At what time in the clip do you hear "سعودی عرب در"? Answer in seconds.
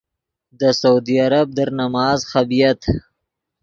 0.79-1.69